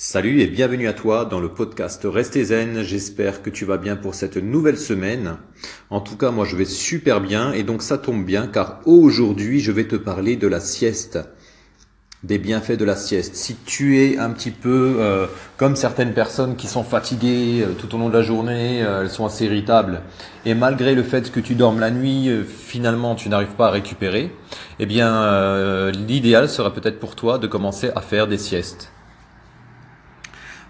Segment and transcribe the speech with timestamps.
[0.00, 2.84] Salut et bienvenue à toi dans le podcast Restez zen.
[2.84, 5.38] J'espère que tu vas bien pour cette nouvelle semaine.
[5.90, 9.58] En tout cas, moi je vais super bien et donc ça tombe bien car aujourd'hui
[9.58, 11.18] je vais te parler de la sieste.
[12.22, 13.34] Des bienfaits de la sieste.
[13.34, 15.26] Si tu es un petit peu euh,
[15.56, 19.10] comme certaines personnes qui sont fatiguées euh, tout au long de la journée, euh, elles
[19.10, 20.02] sont assez irritables,
[20.44, 24.30] et malgré le fait que tu dormes la nuit, finalement tu n'arrives pas à récupérer,
[24.78, 28.92] eh bien l'idéal sera peut-être pour toi de commencer à faire des siestes.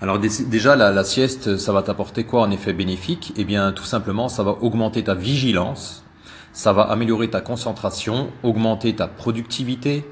[0.00, 3.32] Alors déjà, la, sieste, ça va t'apporter quoi en effet bénéfique?
[3.36, 6.04] Eh bien, tout simplement, ça va augmenter ta vigilance,
[6.52, 10.04] ça va améliorer ta concentration, augmenter ta productivité,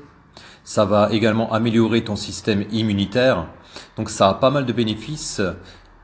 [0.65, 3.47] ça va également améliorer ton système immunitaire.
[3.97, 5.41] Donc ça a pas mal de bénéfices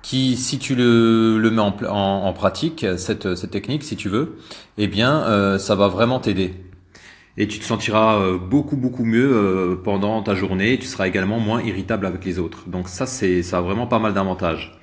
[0.01, 4.39] qui, si tu le, mets en, pratique, cette, cette technique, si tu veux,
[4.79, 6.55] eh bien, euh, ça va vraiment t'aider
[7.37, 10.79] et tu te sentiras euh, beaucoup beaucoup mieux euh, pendant ta journée.
[10.79, 12.69] Tu seras également moins irritable avec les autres.
[12.69, 14.79] Donc ça c'est ça a vraiment pas mal d'avantages.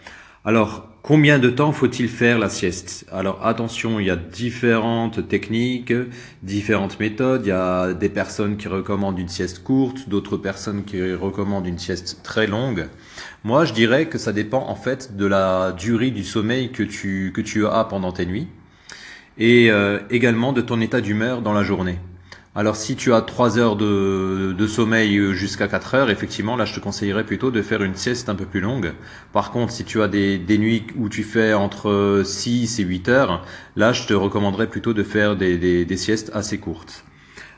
[0.46, 3.06] Alors combien de temps faut-il faire la sieste?
[3.12, 5.94] Alors attention, il y a différentes techniques,
[6.44, 7.42] différentes méthodes.
[7.46, 11.80] Il y a des personnes qui recommandent une sieste courte, d'autres personnes qui recommandent une
[11.80, 12.88] sieste très longue.
[13.44, 17.32] Moi, je dirais que ça dépend en fait de la durée du sommeil que tu
[17.34, 18.48] que tu as pendant tes nuits
[19.38, 21.98] et euh, également de ton état d'humeur dans la journée.
[22.56, 26.80] Alors si tu as 3 heures de, sommeil jusqu'à 4 heures, effectivement, là je te
[26.80, 28.94] conseillerais plutôt de faire une sieste un peu plus longue.
[29.34, 33.46] Par contre, si tu as des, nuits où tu fais entre 6 et 8 heures,
[33.76, 37.06] là je te recommanderais plutôt de faire des, siestes assez courtes.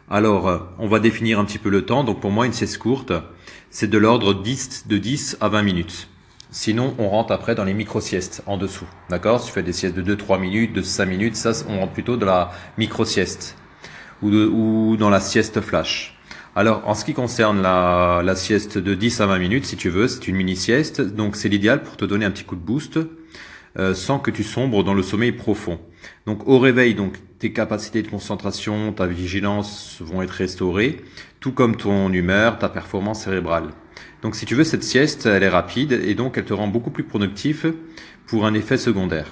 [0.09, 2.03] Alors, on va définir un petit peu le temps.
[2.03, 3.13] Donc pour moi, une sieste courte,
[3.69, 6.09] c'est de l'ordre 10, de 10 à 20 minutes.
[6.49, 8.87] Sinon, on rentre après dans les micro-siestes en dessous.
[9.09, 9.39] D'accord?
[9.39, 12.17] Si tu fais des siestes de 2-3 minutes, de 5 minutes, ça, on rentre plutôt
[12.17, 13.55] dans la micro-sieste
[14.21, 16.17] ou, dans la sieste flash.
[16.55, 19.89] Alors, en ce qui concerne la, la, sieste de 10 à 20 minutes, si tu
[19.89, 22.99] veux, c'est une mini-sieste, donc c'est l'idéal pour te donner un petit coup de boost,
[23.79, 25.79] euh, sans que tu sombres dans le sommeil profond.
[26.25, 31.01] Donc, au réveil, donc tes capacités de concentration, ta vigilance vont être restaurées,
[31.39, 33.69] tout comme ton humeur, ta performance cérébrale.
[34.21, 36.91] Donc, si tu veux, cette sieste, elle est rapide et donc elle te rend beaucoup
[36.91, 37.65] plus productif
[38.27, 39.27] pour un effet secondaire.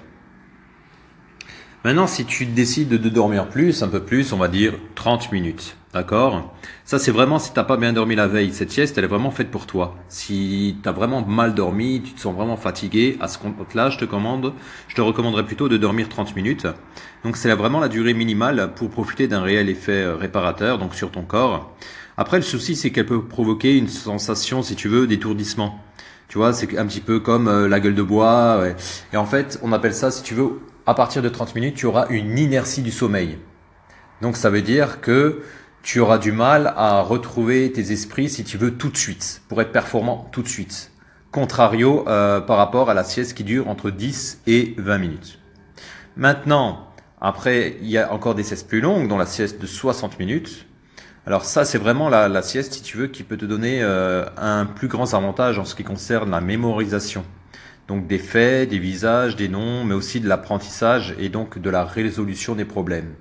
[1.86, 5.78] Maintenant, si tu décides de dormir plus, un peu plus, on va dire 30 minutes.
[5.94, 6.54] D'accord?
[6.84, 8.52] Ça, c'est vraiment si t'as pas bien dormi la veille.
[8.52, 9.96] Cette sieste, elle est vraiment faite pour toi.
[10.10, 13.98] Si tu as vraiment mal dormi, tu te sens vraiment fatigué, à ce compte-là, je
[13.98, 14.52] te commande,
[14.90, 16.68] je te recommanderais plutôt de dormir 30 minutes.
[17.24, 21.12] Donc, c'est vraiment la durée minimale pour profiter d'un réel effet euh, réparateur, donc sur
[21.12, 21.74] ton corps.
[22.18, 25.82] Après, le souci, c'est qu'elle peut provoquer une sensation, si tu veux, d'étourdissement.
[26.28, 28.66] Tu vois, c'est un petit peu comme euh, la gueule de bois.
[29.14, 31.86] Et en fait, on appelle ça, si tu veux, à partir de 30 minutes, tu
[31.86, 33.38] auras une inertie du sommeil.
[34.24, 35.44] Donc ça veut dire que
[35.84, 39.62] tu auras du mal à retrouver tes esprits si tu veux tout de suite, pour
[39.62, 40.92] être performant tout de suite.
[41.32, 45.40] Contrario euh, par rapport à la sieste qui dure entre 10 et 20 minutes.
[46.18, 46.88] Maintenant,
[47.22, 50.66] après, il y a encore des siestes plus longues, dont la sieste de 60 minutes.
[51.28, 54.66] Alors ça, c'est vraiment la, sieste, si tu veux, qui peut te donner euh, un
[54.66, 57.24] plus grand avantage en ce qui concerne la mémorisation.
[57.90, 61.84] Donc des faits, des visages, des noms, mais aussi de l'apprentissage et donc de la
[61.84, 63.16] résolution des problèmes.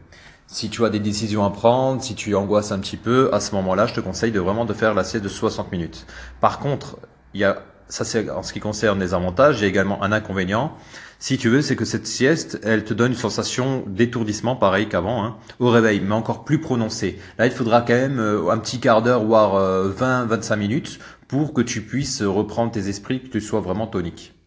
[0.47, 3.55] Si tu as des décisions à prendre, si tu angoisses un petit peu, à ce
[3.55, 6.07] moment-là, je te conseille de vraiment de faire la sieste de 60 minutes.
[6.41, 6.99] Par contre,
[7.33, 10.03] il y a ça c'est en ce qui concerne les avantages, il y a également
[10.03, 10.75] un inconvénient.
[11.19, 15.25] Si tu veux, c'est que cette sieste, elle te donne une sensation d'étourdissement, pareil qu'avant,
[15.25, 17.19] hein, au réveil, mais encore plus prononcée.
[17.39, 19.55] Là, il faudra quand même euh, un petit quart d'heure, voire
[19.89, 24.38] 20-25 euh, minutes, pour que tu puisses reprendre tes esprits, que tu sois vraiment tonique.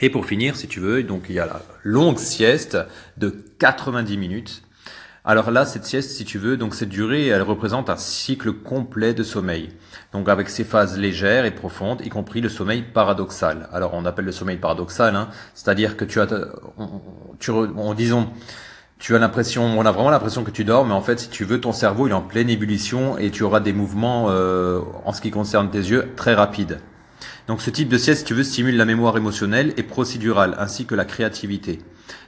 [0.00, 2.78] Et pour finir, si tu veux, donc il y a la longue sieste
[3.18, 4.62] de 90 minutes.
[5.22, 9.12] Alors là, cette sieste, si tu veux, donc cette durée, elle représente un cycle complet
[9.12, 9.68] de sommeil.
[10.12, 13.68] Donc avec ses phases légères et profondes, y compris le sommeil paradoxal.
[13.72, 16.26] Alors on appelle le sommeil paradoxal, hein, c'est-à-dire que tu as,
[16.78, 18.30] en disons,
[18.98, 21.44] tu as l'impression, on a vraiment l'impression que tu dors, mais en fait, si tu
[21.44, 25.12] veux, ton cerveau il est en pleine ébullition et tu auras des mouvements euh, en
[25.12, 26.80] ce qui concerne tes yeux très rapides.
[27.50, 30.86] Donc ce type de sieste, si tu veux, stimule la mémoire émotionnelle et procédurale, ainsi
[30.86, 31.80] que la créativité.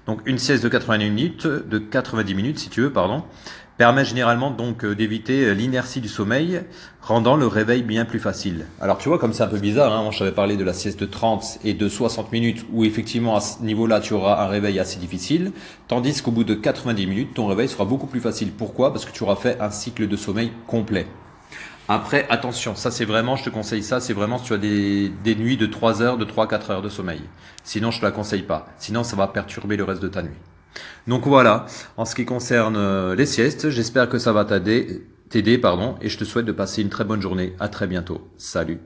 [0.05, 3.23] Donc une sieste de 90 minutes, de 90 minutes si tu veux, pardon,
[3.79, 6.63] permet généralement donc euh, d'éviter euh, l'inertie du sommeil,
[7.03, 8.67] rendant le réveil bien plus facile.
[8.81, 10.73] Alors tu vois, comme c'est un peu bizarre, hein, moi je t'avais parlé de la
[10.73, 14.49] sieste de 30 et de 60 minutes, où effectivement à ce niveau-là tu auras un
[14.49, 15.53] réveil assez difficile,
[15.87, 18.51] tandis qu'au bout de 90 minutes, ton réveil sera beaucoup plus facile.
[18.51, 18.93] Pourquoi?
[18.93, 21.07] Parce que tu auras fait un cycle de sommeil complet.
[21.95, 25.11] Après, attention, ça c'est vraiment, je te conseille ça, c'est vraiment si tu as des,
[25.11, 27.21] des nuits de 3 heures, de 3-4 heures de sommeil.
[27.65, 28.67] Sinon, je te la conseille pas.
[28.79, 30.31] Sinon, ça va perturber le reste de ta nuit.
[31.07, 31.67] Donc voilà,
[31.99, 36.09] en ce qui concerne euh, les siestes, j'espère que ça va t'aider, t'aider, pardon, et
[36.09, 37.55] je te souhaite de passer une très bonne journée.
[37.61, 38.27] À très bientôt.
[38.39, 38.81] Salut.